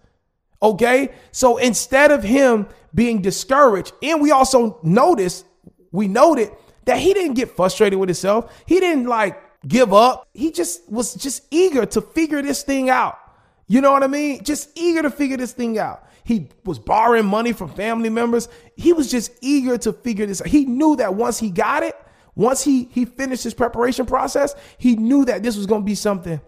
Okay. 0.61 1.11
So 1.30 1.58
instead 1.58 2.11
of 2.11 2.25
him 2.25 2.66
being 2.92 3.23
discouraged, 3.23 3.92
and 4.02 4.20
we 4.20 4.32
also 4.32 4.80
noticed, 4.82 5.46
we 5.92 6.08
noted 6.08 6.50
that 6.87 6.99
he 6.99 7.14
didn't 7.14 7.34
get 7.34 7.54
frustrated 7.54 8.00
with 8.00 8.08
himself. 8.08 8.52
He 8.66 8.80
didn't 8.80 9.06
like 9.06 9.40
give 9.66 9.92
up. 9.92 10.28
He 10.33 10.50
just 10.50 10.88
was 10.90 11.14
just 11.14 11.44
eager 11.50 11.87
to 11.87 12.00
figure 12.00 12.42
this 12.42 12.62
thing 12.62 12.90
out. 12.90 13.18
You 13.66 13.80
know 13.80 13.92
what 13.92 14.02
I 14.02 14.09
mean? 14.09 14.44
Just 14.44 14.71
eager 14.78 15.02
to 15.02 15.11
figure 15.11 15.37
this 15.37 15.52
thing 15.52 15.78
out. 15.78 16.06
He 16.25 16.49
was 16.64 16.78
borrowing 16.78 17.26
money 17.26 17.52
from 17.52 17.71
family 17.71 18.11
members. 18.11 18.49
He 18.76 18.92
was 18.92 19.11
just 19.11 19.33
eager 19.40 19.76
to 19.78 19.92
figure 19.92 20.26
this 20.26 20.40
out. 20.40 20.47
He 20.47 20.64
knew 20.64 20.97
that 20.97 21.14
once 21.14 21.38
he 21.38 21.50
got 21.50 21.83
it, 21.83 21.94
once 22.35 22.62
he 22.64 22.88
he 22.90 23.04
finished 23.04 23.44
his 23.44 23.54
preparation 23.54 24.06
process, 24.06 24.54
he 24.78 24.97
knew 24.97 25.25
that 25.26 25.42
this 25.42 25.56
was 25.56 25.66
going 25.66 25.83
to 25.83 25.87
be 25.87 25.94
something 25.94 26.40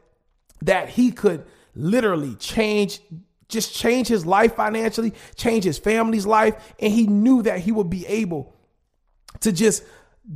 that 0.62 0.88
he 0.88 1.12
could 1.12 1.44
literally 1.74 2.34
change 2.36 3.00
just 3.48 3.74
change 3.74 4.08
his 4.08 4.26
life 4.26 4.56
financially, 4.56 5.14
change 5.36 5.64
his 5.64 5.78
family's 5.78 6.26
life, 6.26 6.74
and 6.80 6.92
he 6.92 7.06
knew 7.06 7.42
that 7.42 7.60
he 7.60 7.70
would 7.70 7.88
be 7.88 8.04
able 8.06 8.52
to 9.40 9.52
just 9.52 9.84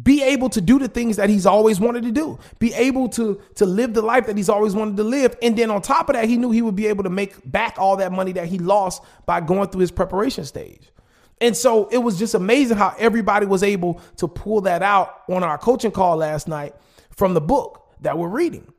be 0.03 0.23
able 0.23 0.49
to 0.51 0.61
do 0.61 0.79
the 0.79 0.89
things 0.89 1.17
that 1.17 1.29
he's 1.29 1.47
always 1.47 1.81
wanted 1.81 2.05
to 2.05 2.13
do. 2.13 2.39
Be 2.59 2.73
able 2.75 3.09
to 3.11 3.41
to 3.57 3.67
live 3.67 3.93
the 3.93 4.03
life 4.03 4.27
that 4.27 4.37
he's 4.37 4.49
always 4.49 4.75
wanted 4.75 4.97
to 4.99 5.03
live. 5.03 5.37
And 5.43 5.57
then 5.57 5.71
on 5.71 5.83
top 5.83 6.09
of 6.09 6.15
that 6.15 6.29
he 6.29 6.37
knew 6.37 6.51
he 6.53 6.63
would 6.63 6.77
be 6.77 6.87
able 6.87 7.05
to 7.05 7.11
make 7.11 7.51
back 7.51 7.75
all 7.77 7.97
that 7.97 8.13
money 8.13 8.33
that 8.33 8.47
he 8.47 8.59
lost 8.59 9.03
by 9.27 9.41
going 9.41 9.69
through 9.69 9.81
his 9.81 9.91
preparation 9.91 10.45
stage. 10.45 10.91
And 11.41 11.57
so 11.57 11.89
it 11.89 11.99
was 11.99 12.19
just 12.19 12.35
amazing 12.35 12.77
how 12.77 12.95
everybody 12.99 13.47
was 13.47 13.63
able 13.63 14.01
to 14.19 14.29
pull 14.29 14.61
that 14.63 14.83
out 14.83 15.23
on 15.29 15.43
our 15.43 15.59
coaching 15.59 15.91
call 15.91 16.19
last 16.19 16.47
night 16.47 16.75
from 17.11 17.35
the 17.35 17.41
book 17.41 17.89
that 18.03 18.17
we're 18.17 18.29
reading. 18.29 18.73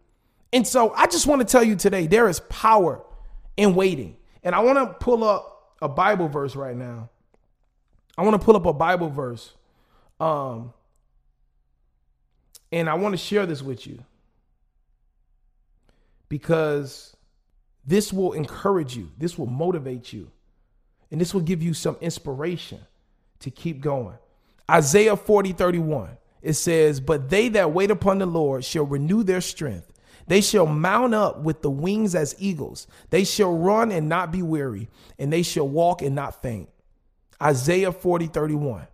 And 0.54 0.66
so 0.66 0.94
i 0.96 1.08
just 1.08 1.28
want 1.28 1.42
to 1.42 1.46
tell 1.46 1.64
you 1.64 1.76
today 1.76 2.08
there 2.08 2.30
is 2.30 2.40
power 2.42 3.04
in 3.58 3.76
waiting. 3.76 4.16
And 4.44 4.56
i 4.56 4.60
want 4.60 4.78
to 4.78 4.94
pull 5.04 5.26
up 5.26 5.76
a 5.82 5.90
bible 5.90 6.30
verse 6.30 6.56
right 6.56 6.76
now. 6.76 7.10
I 8.18 8.24
want 8.24 8.40
to 8.40 8.46
pull 8.46 8.56
up 8.56 8.66
a 8.66 8.74
bible 8.74 9.10
verse 9.10 9.54
um 10.22 10.72
and 12.72 12.90
I 12.90 12.94
want 12.96 13.14
to 13.14 13.18
share 13.18 13.46
this 13.46 13.62
with 13.62 13.86
you 13.86 14.04
because 16.30 17.16
this 17.86 18.14
will 18.14 18.34
encourage 18.34 18.96
you, 18.96 19.12
this 19.18 19.38
will 19.38 19.48
motivate 19.48 20.14
you, 20.14 20.32
and 21.12 21.20
this 21.20 21.34
will 21.34 21.42
give 21.42 21.62
you 21.62 21.74
some 21.74 21.98
inspiration 22.00 22.80
to 23.40 23.52
keep 23.52 23.82
going. 23.82 24.16
Isaiah 24.70 25.18
40 25.18 25.52
31, 25.52 26.18
it 26.42 26.54
says, 26.54 27.00
But 27.00 27.30
they 27.30 27.50
that 27.50 27.74
wait 27.74 27.92
upon 27.92 28.20
the 28.20 28.26
Lord 28.26 28.64
shall 28.64 28.86
renew 28.86 29.24
their 29.24 29.42
strength. 29.42 29.92
They 30.28 30.40
shall 30.40 30.68
mount 30.68 31.14
up 31.14 31.40
with 31.40 31.62
the 31.62 31.70
wings 31.70 32.16
as 32.16 32.36
eagles. 32.40 32.88
They 33.10 33.26
shall 33.26 33.58
run 33.58 33.92
and 33.92 34.08
not 34.08 34.32
be 34.32 34.42
weary, 34.42 34.90
and 35.20 35.34
they 35.34 35.44
shall 35.44 35.68
walk 35.68 36.02
and 36.02 36.16
not 36.16 36.42
faint. 36.42 36.70
Isaiah 37.42 37.92
40 37.92 38.28
31. 38.28 38.88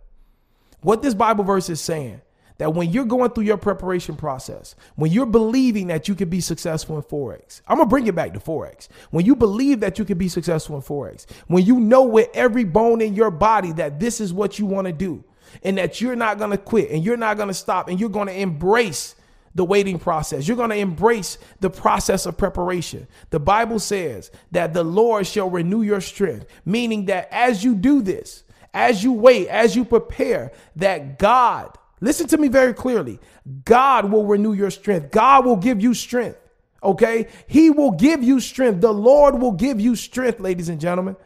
What 0.80 1.02
this 1.02 1.14
Bible 1.14 1.44
verse 1.44 1.70
is 1.70 1.80
saying 1.80 2.20
that 2.58 2.74
when 2.74 2.90
you're 2.90 3.04
going 3.04 3.30
through 3.30 3.44
your 3.44 3.56
preparation 3.56 4.16
process, 4.16 4.74
when 4.96 5.10
you're 5.10 5.26
believing 5.26 5.86
that 5.86 6.08
you 6.08 6.14
can 6.14 6.28
be 6.28 6.40
successful 6.40 6.96
in 6.96 7.02
Forex, 7.02 7.62
I'm 7.66 7.78
gonna 7.78 7.88
bring 7.88 8.06
it 8.06 8.14
back 8.14 8.34
to 8.34 8.40
Forex. 8.40 8.88
When 9.10 9.24
you 9.24 9.34
believe 9.34 9.80
that 9.80 9.98
you 9.98 10.04
can 10.04 10.18
be 10.18 10.28
successful 10.28 10.76
in 10.76 10.82
Forex, 10.82 11.26
when 11.46 11.64
you 11.64 11.78
know 11.80 12.02
with 12.02 12.28
every 12.34 12.64
bone 12.64 13.00
in 13.00 13.14
your 13.14 13.30
body 13.30 13.72
that 13.72 14.00
this 14.00 14.20
is 14.20 14.32
what 14.32 14.58
you 14.58 14.66
wanna 14.66 14.92
do, 14.92 15.24
and 15.62 15.78
that 15.78 16.00
you're 16.00 16.16
not 16.16 16.38
gonna 16.38 16.58
quit 16.58 16.90
and 16.90 17.04
you're 17.04 17.16
not 17.16 17.38
gonna 17.38 17.54
stop 17.54 17.88
and 17.88 17.98
you're 17.98 18.08
gonna 18.08 18.32
embrace 18.32 19.14
the 19.54 19.64
waiting 19.64 19.98
process. 19.98 20.46
You're 20.46 20.56
going 20.56 20.70
to 20.70 20.76
embrace 20.76 21.36
the 21.60 21.68
process 21.70 22.26
of 22.26 22.36
preparation. 22.36 23.08
The 23.30 23.40
Bible 23.40 23.78
says 23.80 24.30
that 24.52 24.72
the 24.72 24.84
Lord 24.84 25.26
shall 25.26 25.50
renew 25.50 25.82
your 25.82 26.00
strength, 26.00 26.46
meaning 26.64 27.06
that 27.06 27.28
as 27.32 27.64
you 27.64 27.74
do 27.74 28.00
this, 28.00 28.44
as 28.72 29.02
you 29.02 29.12
wait, 29.12 29.48
as 29.48 29.74
you 29.74 29.84
prepare, 29.84 30.52
that 30.76 31.18
God 31.18 31.76
Listen 32.00 32.26
to 32.28 32.38
me 32.38 32.48
very 32.48 32.74
clearly. 32.74 33.18
God 33.64 34.10
will 34.10 34.26
renew 34.26 34.52
your 34.52 34.70
strength. 34.70 35.10
God 35.10 35.44
will 35.44 35.56
give 35.56 35.80
you 35.80 35.94
strength. 35.94 36.38
Okay? 36.82 37.28
He 37.46 37.70
will 37.70 37.90
give 37.92 38.22
you 38.22 38.40
strength. 38.40 38.80
The 38.80 38.92
Lord 38.92 39.40
will 39.40 39.52
give 39.52 39.80
you 39.80 39.96
strength, 39.96 40.40
ladies 40.40 40.68
and 40.68 40.80
gentlemen. 40.80 41.16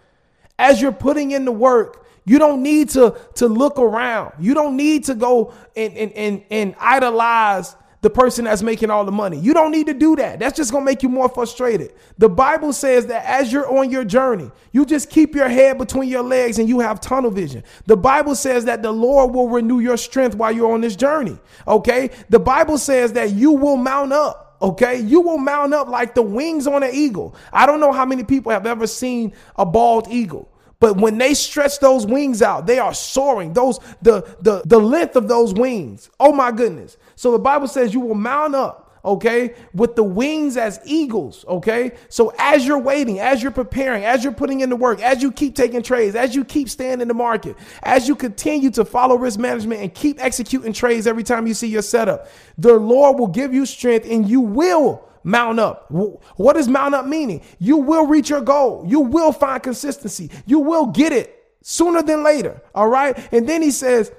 As 0.59 0.81
you're 0.81 0.93
putting 0.93 1.33
in 1.33 1.45
the 1.45 1.53
work, 1.53 2.07
you 2.25 2.39
don't 2.39 2.63
need 2.63 2.91
to, 2.91 3.17
to 3.35 3.49
look 3.49 3.79
around. 3.79 4.33
You 4.39 4.55
don't 4.55 4.77
need 4.77 5.05
to 5.05 5.15
go 5.15 5.53
and, 5.77 5.97
and, 5.97 6.13
and, 6.13 6.45
and 6.51 6.75
idolize 6.79 7.75
the 8.03 8.11
person 8.11 8.45
that's 8.45 8.63
making 8.63 8.91
all 8.91 9.05
the 9.05 9.13
money. 9.13 9.39
You 9.39 9.55
don't 9.55 9.71
need 9.71 9.87
to 9.87 9.95
do 9.95 10.17
that. 10.17 10.41
That's 10.41 10.57
just 10.57 10.73
going 10.73 10.83
to 10.83 10.85
make 10.85 11.05
you 11.05 11.09
more 11.09 11.29
frustrated. 11.29 11.95
The 12.19 12.29
Bible 12.29 12.73
says 12.73 13.07
that 13.07 13.25
as 13.25 13.53
you're 13.53 13.79
on 13.79 13.91
your 13.91 14.05
journey, 14.05 14.51
you 14.73 14.85
just 14.85 15.09
keep 15.09 15.37
your 15.37 15.49
head 15.49 15.79
between 15.79 16.09
your 16.09 16.25
legs 16.25 16.59
and 16.59 16.69
you 16.69 16.81
have 16.81 17.01
tunnel 17.01 17.31
vision. 17.31 17.63
The 17.87 17.97
Bible 17.97 18.35
says 18.35 18.65
that 18.65 18.83
the 18.83 18.91
Lord 18.91 19.33
will 19.33 19.49
renew 19.49 19.79
your 19.79 19.97
strength 19.97 20.35
while 20.35 20.51
you're 20.51 20.73
on 20.73 20.81
this 20.81 20.97
journey. 20.97 21.39
Okay. 21.67 22.11
The 22.29 22.41
Bible 22.41 22.77
says 22.77 23.13
that 23.13 23.31
you 23.31 23.53
will 23.53 23.77
mount 23.77 24.13
up. 24.13 24.57
Okay. 24.61 24.99
You 24.99 25.21
will 25.21 25.39
mount 25.39 25.73
up 25.73 25.87
like 25.89 26.17
the 26.17 26.23
wings 26.23 26.67
on 26.67 26.83
an 26.83 26.91
eagle. 26.93 27.37
I 27.53 27.67
don't 27.67 27.79
know 27.79 27.93
how 27.93 28.05
many 28.05 28.25
people 28.25 28.51
have 28.51 28.67
ever 28.67 28.89
seen 28.89 29.33
a 29.57 29.65
bald 29.65 30.09
eagle. 30.09 30.49
But 30.83 30.97
when 30.97 31.17
they 31.17 31.35
stretch 31.35 31.79
those 31.79 32.07
wings 32.07 32.43
out, 32.43 32.67
they 32.67 32.81
are 32.81 32.93
soaring. 32.93 33.53
Those 33.53 33.79
the 34.03 34.23
the 34.41 34.63
the 34.65 34.81
length 34.81 35.15
of 35.15 35.29
those 35.29 35.55
wings. 35.55 36.11
Oh 36.19 36.33
my 36.33 36.51
goodness. 36.51 36.97
So 37.23 37.31
the 37.31 37.39
Bible 37.39 37.69
says 37.69 37.95
you 37.95 38.01
will 38.01 38.17
mount 38.17 38.57
up, 38.57 38.99
okay, 39.05 39.55
with 39.75 39.95
the 39.95 40.03
wings 40.03 40.57
as 40.57 40.81
eagles, 40.85 41.45
okay? 41.47 41.93
So 42.09 42.35
as 42.37 42.67
you're 42.67 42.81
waiting, 42.81 43.21
as 43.21 43.41
you're 43.41 43.53
preparing, 43.53 44.05
as 44.05 44.25
you're 44.25 44.33
putting 44.33 44.59
in 44.59 44.71
the 44.71 44.75
work, 44.75 45.01
as 45.01 45.23
you 45.23 45.31
keep 45.31 45.55
taking 45.55 45.85
trades, 45.85 46.17
as 46.17 46.35
you 46.35 46.45
keep 46.45 46.69
staying 46.69 47.01
in 47.01 47.07
the 47.07 47.15
market, 47.15 47.55
as 47.85 48.09
you 48.09 48.17
continue 48.17 48.71
to 48.71 48.85
follow 48.85 49.15
risk 49.17 49.39
management 49.39 49.83
and 49.83 49.95
keep 49.95 50.21
executing 50.21 50.73
trades 50.73 51.07
every 51.07 51.23
time 51.23 51.47
you 51.47 51.55
see 51.55 51.69
your 51.69 51.81
setup, 51.81 52.27
the 52.59 52.75
Lord 52.77 53.21
will 53.21 53.29
give 53.29 53.55
you 53.55 53.67
strength 53.67 54.05
and 54.11 54.29
you 54.29 54.41
will 54.41 55.09
mount 55.23 55.61
up. 55.61 55.89
What 55.93 56.55
does 56.55 56.67
mount 56.67 56.97
up 56.97 57.07
meaning? 57.07 57.43
You 57.61 57.77
will 57.77 58.09
reach 58.09 58.31
your 58.31 58.41
goal. 58.41 58.85
You 58.85 58.99
will 58.99 59.31
find 59.31 59.63
consistency. 59.63 60.29
You 60.45 60.59
will 60.59 60.87
get 60.87 61.13
it 61.13 61.55
sooner 61.61 62.03
than 62.03 62.25
later. 62.25 62.61
All 62.75 62.89
right. 62.89 63.17
And 63.33 63.49
then 63.49 63.63
he 63.63 63.71
says 63.71 64.11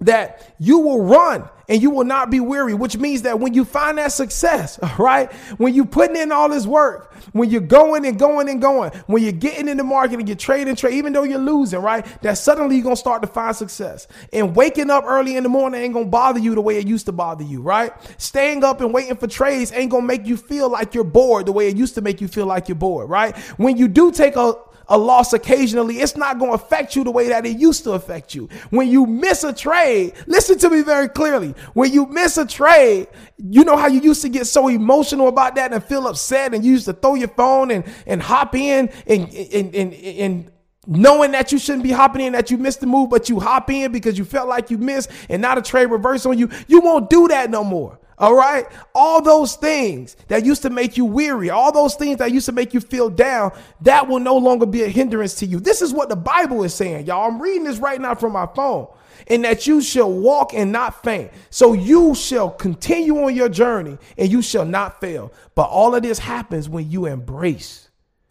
that 0.00 0.54
you 0.58 0.78
will 0.78 1.02
run 1.02 1.48
and 1.68 1.80
you 1.80 1.90
will 1.90 2.04
not 2.04 2.30
be 2.30 2.40
weary, 2.40 2.74
which 2.74 2.96
means 2.98 3.22
that 3.22 3.38
when 3.38 3.54
you 3.54 3.64
find 3.64 3.96
that 3.98 4.12
success, 4.12 4.78
right? 4.98 5.32
When 5.56 5.72
you're 5.72 5.86
putting 5.86 6.16
in 6.16 6.32
all 6.32 6.48
this 6.48 6.66
work, 6.66 7.14
when 7.32 7.48
you're 7.48 7.60
going 7.60 8.04
and 8.04 8.18
going 8.18 8.48
and 8.48 8.60
going, 8.60 8.90
when 9.06 9.22
you're 9.22 9.32
getting 9.32 9.68
in 9.68 9.76
the 9.76 9.84
market 9.84 10.18
and 10.18 10.28
you're 10.28 10.36
trading, 10.36 10.74
trade, 10.76 10.94
even 10.94 11.12
though 11.12 11.22
you're 11.22 11.38
losing, 11.38 11.80
right? 11.80 12.04
That 12.22 12.38
suddenly 12.38 12.76
you're 12.76 12.90
to 12.90 12.96
start 12.96 13.22
to 13.22 13.28
find 13.28 13.54
success. 13.54 14.08
And 14.32 14.54
waking 14.54 14.90
up 14.90 15.04
early 15.06 15.36
in 15.36 15.42
the 15.42 15.48
morning 15.48 15.80
ain't 15.80 15.94
to 15.94 16.04
bother 16.04 16.40
you 16.40 16.54
the 16.54 16.60
way 16.60 16.76
it 16.76 16.86
used 16.86 17.06
to 17.06 17.12
bother 17.12 17.44
you, 17.44 17.62
right? 17.62 17.92
Staying 18.20 18.64
up 18.64 18.80
and 18.80 18.92
waiting 18.92 19.16
for 19.16 19.28
trades 19.28 19.72
ain't 19.72 19.92
to 19.92 20.02
make 20.02 20.26
you 20.26 20.36
feel 20.36 20.68
like 20.68 20.94
you're 20.94 21.04
bored 21.04 21.46
the 21.46 21.52
way 21.52 21.68
it 21.68 21.76
used 21.76 21.94
to 21.94 22.00
make 22.02 22.20
you 22.20 22.28
feel 22.28 22.46
like 22.46 22.68
you're 22.68 22.74
bored, 22.74 23.08
right? 23.08 23.36
When 23.56 23.76
you 23.76 23.88
do 23.88 24.10
take 24.10 24.36
a 24.36 24.54
a 24.88 24.98
loss 24.98 25.32
occasionally, 25.32 26.00
it's 26.00 26.16
not 26.16 26.38
going 26.38 26.50
to 26.50 26.54
affect 26.54 26.96
you 26.96 27.04
the 27.04 27.10
way 27.10 27.28
that 27.28 27.46
it 27.46 27.58
used 27.58 27.84
to 27.84 27.92
affect 27.92 28.34
you. 28.34 28.48
When 28.70 28.88
you 28.88 29.06
miss 29.06 29.44
a 29.44 29.52
trade, 29.52 30.14
listen 30.26 30.58
to 30.58 30.70
me 30.70 30.82
very 30.82 31.08
clearly. 31.08 31.54
When 31.72 31.92
you 31.92 32.06
miss 32.06 32.36
a 32.38 32.46
trade, 32.46 33.08
you 33.38 33.64
know 33.64 33.76
how 33.76 33.86
you 33.86 34.00
used 34.00 34.22
to 34.22 34.28
get 34.28 34.46
so 34.46 34.68
emotional 34.68 35.28
about 35.28 35.54
that 35.56 35.72
and 35.72 35.82
feel 35.82 36.06
upset 36.06 36.54
and 36.54 36.64
you 36.64 36.72
used 36.72 36.86
to 36.86 36.92
throw 36.92 37.14
your 37.14 37.28
phone 37.28 37.70
and, 37.70 37.84
and 38.06 38.22
hop 38.22 38.54
in 38.54 38.90
and, 39.06 39.32
and, 39.32 39.74
and, 39.74 39.94
and 39.94 40.50
knowing 40.86 41.32
that 41.32 41.52
you 41.52 41.58
shouldn't 41.58 41.84
be 41.84 41.90
hopping 41.90 42.20
in, 42.20 42.32
that 42.32 42.50
you 42.50 42.58
missed 42.58 42.80
the 42.80 42.86
move, 42.86 43.10
but 43.10 43.28
you 43.28 43.40
hop 43.40 43.70
in 43.70 43.92
because 43.92 44.18
you 44.18 44.24
felt 44.24 44.48
like 44.48 44.70
you 44.70 44.78
missed 44.78 45.10
and 45.28 45.40
not 45.40 45.58
a 45.58 45.62
trade 45.62 45.86
reverse 45.86 46.26
on 46.26 46.38
you. 46.38 46.50
You 46.66 46.80
won't 46.80 47.10
do 47.10 47.28
that 47.28 47.50
no 47.50 47.64
more. 47.64 47.98
All 48.18 48.34
right. 48.34 48.66
All 48.94 49.20
those 49.20 49.56
things 49.56 50.16
that 50.28 50.44
used 50.44 50.62
to 50.62 50.70
make 50.70 50.96
you 50.96 51.04
weary, 51.04 51.50
all 51.50 51.72
those 51.72 51.94
things 51.94 52.18
that 52.18 52.32
used 52.32 52.46
to 52.46 52.52
make 52.52 52.72
you 52.72 52.80
feel 52.80 53.10
down, 53.10 53.52
that 53.80 54.06
will 54.06 54.20
no 54.20 54.36
longer 54.36 54.66
be 54.66 54.82
a 54.82 54.88
hindrance 54.88 55.34
to 55.36 55.46
you. 55.46 55.60
This 55.60 55.82
is 55.82 55.92
what 55.92 56.08
the 56.08 56.16
Bible 56.16 56.62
is 56.62 56.74
saying, 56.74 57.06
y'all. 57.06 57.28
I'm 57.28 57.40
reading 57.42 57.64
this 57.64 57.78
right 57.78 58.00
now 58.00 58.14
from 58.14 58.32
my 58.32 58.46
phone. 58.46 58.86
And 59.26 59.44
that 59.44 59.66
you 59.66 59.80
shall 59.80 60.12
walk 60.12 60.52
and 60.52 60.70
not 60.70 61.02
faint. 61.02 61.30
So 61.48 61.72
you 61.72 62.14
shall 62.14 62.50
continue 62.50 63.24
on 63.24 63.34
your 63.34 63.48
journey 63.48 63.96
and 64.18 64.30
you 64.30 64.42
shall 64.42 64.66
not 64.66 65.00
fail. 65.00 65.32
But 65.54 65.64
all 65.70 65.94
of 65.94 66.02
this 66.02 66.18
happens 66.18 66.68
when 66.68 66.90
you 66.90 67.06
embrace. 67.06 67.83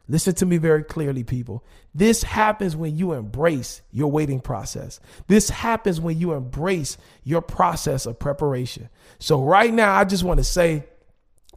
Listen 0.10 0.34
to 0.36 0.46
me 0.46 0.58
very 0.58 0.84
clearly, 0.84 1.24
people. 1.24 1.64
This 1.96 2.24
happens 2.24 2.76
when 2.76 2.98
you 2.98 3.14
embrace 3.14 3.82
your 3.92 4.12
waiting 4.12 4.42
process. 4.42 5.00
This 5.28 5.50
happens 5.50 6.02
when 6.02 6.20
you 6.20 6.34
embrace 6.34 6.98
your 7.24 7.42
process 7.42 8.06
of 8.06 8.20
preparation. 8.20 8.90
So 9.20 9.42
right 9.42 9.74
now, 9.74 9.96
I 9.96 10.04
just 10.04 10.24
want 10.24 10.40
to 10.40 10.44
say, 10.44 10.86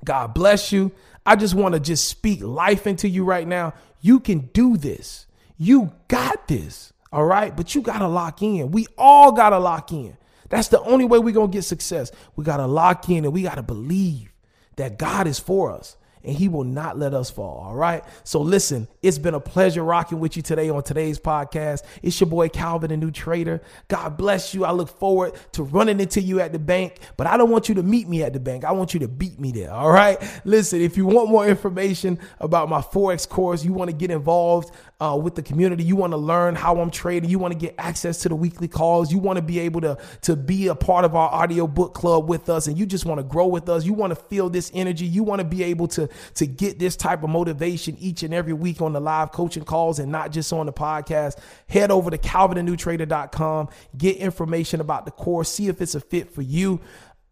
God 0.04 0.32
bless 0.32 0.70
you. 0.70 0.92
I 1.24 1.34
just 1.34 1.54
want 1.54 1.74
to 1.74 1.80
just 1.80 2.06
speak 2.06 2.40
life 2.40 2.86
into 2.86 3.08
you 3.08 3.24
right 3.24 3.46
now. 3.46 3.74
You 4.00 4.20
can 4.20 4.50
do 4.52 4.76
this. 4.76 5.26
You 5.58 5.92
got 6.06 6.46
this. 6.46 6.92
All 7.12 7.24
right. 7.24 7.56
But 7.56 7.74
you 7.74 7.82
got 7.82 7.98
to 7.98 8.08
lock 8.08 8.42
in. 8.42 8.70
We 8.70 8.86
all 8.96 9.32
got 9.32 9.50
to 9.50 9.58
lock 9.58 9.90
in. 9.90 10.16
That's 10.48 10.68
the 10.68 10.80
only 10.82 11.04
way 11.04 11.18
we're 11.18 11.34
going 11.34 11.50
to 11.50 11.56
get 11.56 11.62
success. 11.62 12.12
We 12.36 12.44
got 12.44 12.58
to 12.58 12.66
lock 12.66 13.08
in 13.08 13.24
and 13.24 13.32
we 13.32 13.42
got 13.42 13.56
to 13.56 13.62
believe 13.64 14.32
that 14.76 14.98
God 14.98 15.26
is 15.26 15.40
for 15.40 15.72
us 15.72 15.96
and 16.26 16.36
he 16.36 16.48
will 16.48 16.64
not 16.64 16.98
let 16.98 17.14
us 17.14 17.30
fall. 17.30 17.62
All 17.66 17.74
right. 17.74 18.04
So 18.24 18.40
listen, 18.40 18.88
it's 19.02 19.18
been 19.18 19.34
a 19.34 19.40
pleasure 19.40 19.82
rocking 19.82 20.18
with 20.18 20.36
you 20.36 20.42
today 20.42 20.68
on 20.68 20.82
today's 20.82 21.18
podcast. 21.18 21.82
It's 22.02 22.20
your 22.20 22.28
boy 22.28 22.48
Calvin, 22.48 22.90
the 22.90 22.96
new 22.96 23.10
trader. 23.10 23.62
God 23.88 24.16
bless 24.16 24.54
you. 24.54 24.64
I 24.64 24.72
look 24.72 24.88
forward 24.88 25.34
to 25.52 25.62
running 25.62 26.00
into 26.00 26.20
you 26.20 26.40
at 26.40 26.52
the 26.52 26.58
bank, 26.58 26.98
but 27.16 27.26
I 27.26 27.36
don't 27.36 27.50
want 27.50 27.68
you 27.68 27.76
to 27.76 27.82
meet 27.82 28.08
me 28.08 28.22
at 28.22 28.32
the 28.32 28.40
bank. 28.40 28.64
I 28.64 28.72
want 28.72 28.92
you 28.92 29.00
to 29.00 29.08
beat 29.08 29.38
me 29.38 29.52
there. 29.52 29.72
All 29.72 29.90
right. 29.90 30.20
Listen, 30.44 30.80
if 30.80 30.96
you 30.96 31.06
want 31.06 31.30
more 31.30 31.46
information 31.46 32.18
about 32.40 32.68
my 32.68 32.80
Forex 32.80 33.28
course, 33.28 33.64
you 33.64 33.72
want 33.72 33.90
to 33.90 33.96
get 33.96 34.10
involved 34.10 34.72
uh, 35.00 35.18
with 35.20 35.34
the 35.34 35.42
community, 35.42 35.84
you 35.84 35.94
want 35.94 36.12
to 36.12 36.16
learn 36.16 36.54
how 36.54 36.80
I'm 36.80 36.90
trading, 36.90 37.28
you 37.28 37.38
want 37.38 37.52
to 37.52 37.58
get 37.58 37.74
access 37.76 38.18
to 38.22 38.30
the 38.30 38.34
weekly 38.34 38.66
calls, 38.66 39.12
you 39.12 39.18
want 39.18 39.36
to 39.36 39.42
be 39.42 39.58
able 39.58 39.82
to, 39.82 39.98
to 40.22 40.36
be 40.36 40.68
a 40.68 40.74
part 40.74 41.04
of 41.04 41.14
our 41.14 41.30
audio 41.30 41.66
book 41.66 41.92
club 41.92 42.28
with 42.28 42.48
us, 42.48 42.66
and 42.66 42.78
you 42.78 42.86
just 42.86 43.04
want 43.04 43.18
to 43.18 43.24
grow 43.24 43.46
with 43.46 43.68
us, 43.68 43.84
you 43.84 43.92
want 43.92 44.10
to 44.10 44.16
feel 44.16 44.48
this 44.48 44.70
energy, 44.72 45.04
you 45.04 45.22
want 45.22 45.40
to 45.40 45.44
be 45.44 45.62
able 45.62 45.86
to, 45.88 46.08
to 46.34 46.46
get 46.46 46.78
this 46.78 46.96
type 46.96 47.22
of 47.22 47.30
motivation 47.30 47.96
each 47.98 48.22
and 48.22 48.32
every 48.34 48.52
week 48.52 48.80
on 48.80 48.92
the 48.92 49.00
live 49.00 49.32
coaching 49.32 49.64
calls 49.64 49.98
and 49.98 50.10
not 50.10 50.32
just 50.32 50.52
on 50.52 50.66
the 50.66 50.72
podcast, 50.72 51.38
head 51.68 51.90
over 51.90 52.10
to 52.10 52.18
calvinthenewtrader.com, 52.18 53.68
get 53.96 54.16
information 54.16 54.80
about 54.80 55.04
the 55.04 55.10
course, 55.10 55.50
see 55.50 55.68
if 55.68 55.80
it's 55.80 55.94
a 55.94 56.00
fit 56.00 56.30
for 56.30 56.42
you. 56.42 56.80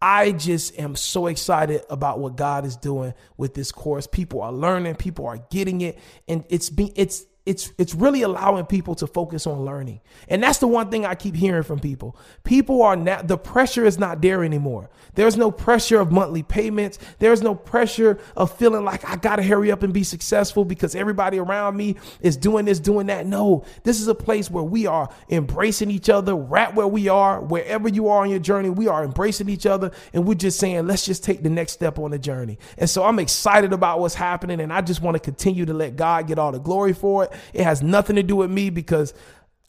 I 0.01 0.33
just 0.33 0.77
am 0.77 0.95
so 0.95 1.27
excited 1.27 1.81
about 1.89 2.19
what 2.19 2.35
God 2.35 2.65
is 2.65 2.75
doing 2.75 3.13
with 3.37 3.53
this 3.53 3.71
course. 3.71 4.07
People 4.07 4.41
are 4.41 4.51
learning, 4.51 4.95
people 4.95 5.25
are 5.25 5.39
getting 5.49 5.81
it, 5.81 5.97
and 6.27 6.43
it's 6.49 6.69
being 6.69 6.91
it's 6.95 7.25
it's 7.45 7.71
it's 7.77 7.93
really 7.93 8.23
allowing 8.23 8.65
people 8.65 8.95
to 8.95 9.07
focus 9.07 9.45
on 9.45 9.65
learning. 9.65 10.01
And 10.27 10.41
that's 10.41 10.59
the 10.59 10.67
one 10.67 10.89
thing 10.89 11.05
I 11.05 11.15
keep 11.15 11.35
hearing 11.35 11.63
from 11.63 11.79
people. 11.79 12.17
People 12.43 12.81
are 12.81 12.95
not 12.95 13.27
the 13.27 13.37
pressure 13.37 13.85
is 13.85 13.99
not 13.99 14.21
there 14.21 14.43
anymore. 14.43 14.89
There's 15.13 15.37
no 15.37 15.51
pressure 15.51 15.99
of 15.99 16.11
monthly 16.11 16.43
payments. 16.43 16.97
There's 17.19 17.41
no 17.41 17.53
pressure 17.53 18.19
of 18.35 18.55
feeling 18.57 18.83
like 18.83 19.07
I 19.07 19.15
got 19.15 19.37
to 19.37 19.43
hurry 19.43 19.71
up 19.71 19.83
and 19.83 19.93
be 19.93 20.03
successful 20.03 20.65
because 20.65 20.95
everybody 20.95 21.37
around 21.37 21.77
me 21.77 21.95
is 22.21 22.35
doing 22.35 22.65
this, 22.65 22.79
doing 22.79 23.07
that. 23.07 23.25
No, 23.27 23.63
this 23.83 24.01
is 24.01 24.07
a 24.07 24.15
place 24.15 24.49
where 24.49 24.63
we 24.63 24.87
are 24.87 25.09
embracing 25.29 25.91
each 25.91 26.09
other 26.09 26.35
right 26.35 26.73
where 26.73 26.87
we 26.87 27.07
are, 27.07 27.41
wherever 27.41 27.87
you 27.87 28.07
are 28.07 28.23
on 28.23 28.29
your 28.29 28.39
journey, 28.39 28.69
we 28.69 28.87
are 28.87 29.03
embracing 29.03 29.49
each 29.49 29.65
other 29.65 29.91
and 30.13 30.25
we're 30.25 30.33
just 30.33 30.59
saying, 30.59 30.87
let's 30.87 31.05
just 31.05 31.23
take 31.23 31.43
the 31.43 31.49
next 31.49 31.73
step 31.73 31.99
on 31.99 32.11
the 32.11 32.19
journey. 32.19 32.57
And 32.77 32.89
so 32.89 33.03
I'm 33.03 33.19
excited 33.19 33.71
about 33.71 33.99
what's 33.99 34.15
happening 34.15 34.59
and 34.59 34.73
I 34.73 34.81
just 34.81 35.01
want 35.01 35.15
to 35.15 35.19
continue 35.19 35.65
to 35.65 35.73
let 35.73 35.95
God 35.95 36.27
get 36.27 36.39
all 36.39 36.51
the 36.51 36.59
glory 36.59 36.93
for 36.93 37.25
it. 37.25 37.33
It 37.53 37.63
has 37.63 37.81
nothing 37.81 38.15
to 38.15 38.23
do 38.23 38.35
with 38.35 38.51
me 38.51 38.69
because 38.69 39.13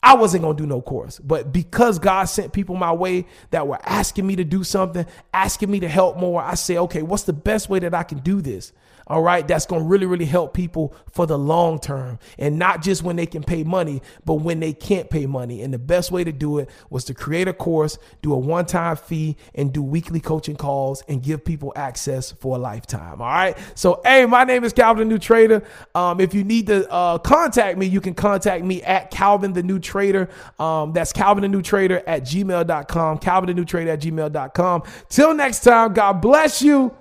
I 0.03 0.15
wasn't 0.15 0.43
going 0.43 0.55
to 0.55 0.63
do 0.63 0.67
no 0.67 0.81
course. 0.81 1.19
But 1.19 1.51
because 1.51 1.99
God 1.99 2.25
sent 2.25 2.53
people 2.53 2.75
my 2.75 2.93
way 2.93 3.25
that 3.49 3.67
were 3.67 3.79
asking 3.83 4.27
me 4.27 4.35
to 4.37 4.43
do 4.43 4.63
something, 4.63 5.05
asking 5.33 5.71
me 5.71 5.79
to 5.81 5.87
help 5.87 6.17
more, 6.17 6.41
I 6.41 6.55
say, 6.55 6.77
okay, 6.77 7.01
what's 7.01 7.23
the 7.23 7.33
best 7.33 7.69
way 7.69 7.79
that 7.79 7.93
I 7.93 8.03
can 8.03 8.19
do 8.19 8.41
this? 8.41 8.71
All 9.07 9.21
right, 9.21 9.47
that's 9.47 9.65
going 9.65 9.81
to 9.81 9.87
really, 9.87 10.05
really 10.05 10.25
help 10.25 10.53
people 10.53 10.95
for 11.11 11.25
the 11.25 11.37
long 11.37 11.79
term 11.79 12.19
and 12.37 12.59
not 12.59 12.81
just 12.81 13.03
when 13.03 13.15
they 13.15 13.25
can 13.25 13.43
pay 13.43 13.63
money, 13.63 14.01
but 14.25 14.35
when 14.35 14.59
they 14.59 14.73
can't 14.73 15.09
pay 15.09 15.25
money. 15.25 15.61
And 15.61 15.73
the 15.73 15.79
best 15.79 16.11
way 16.11 16.23
to 16.23 16.31
do 16.31 16.59
it 16.59 16.69
was 16.89 17.05
to 17.05 17.13
create 17.13 17.47
a 17.47 17.53
course, 17.53 17.97
do 18.21 18.33
a 18.33 18.37
one 18.37 18.65
time 18.65 18.97
fee, 18.97 19.37
and 19.55 19.73
do 19.73 19.81
weekly 19.81 20.19
coaching 20.19 20.55
calls 20.55 21.03
and 21.07 21.23
give 21.23 21.43
people 21.43 21.73
access 21.75 22.31
for 22.31 22.55
a 22.55 22.59
lifetime. 22.59 23.21
All 23.21 23.27
right. 23.27 23.57
So, 23.75 24.01
hey, 24.03 24.25
my 24.25 24.43
name 24.43 24.63
is 24.63 24.73
Calvin 24.73 25.07
the 25.07 25.13
New 25.13 25.19
Trader. 25.19 25.63
Um, 25.95 26.19
if 26.19 26.33
you 26.33 26.43
need 26.43 26.67
to 26.67 26.89
uh, 26.91 27.17
contact 27.17 27.77
me, 27.77 27.85
you 27.85 28.01
can 28.01 28.13
contact 28.13 28.63
me 28.63 28.83
at 28.83 29.11
Calvin 29.11 29.53
the 29.53 29.63
New 29.63 29.79
Trader. 29.79 30.29
Um, 30.59 30.93
that's 30.93 31.13
Calvin 31.13 31.43
the 31.43 31.47
New 31.47 31.61
Trader 31.61 32.03
at 32.07 32.23
gmail.com. 32.23 33.17
Calvin 33.19 33.47
the 33.47 33.53
New 33.53 33.65
Trader 33.65 33.91
at 33.91 34.01
gmail.com. 34.01 34.83
Till 35.09 35.33
next 35.33 35.61
time, 35.61 35.93
God 35.93 36.21
bless 36.21 36.61
you. 36.61 36.95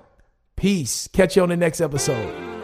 Peace. 0.56 1.08
Catch 1.12 1.36
you 1.36 1.42
on 1.42 1.50
the 1.50 1.56
next 1.56 1.80
episode. 1.80 2.55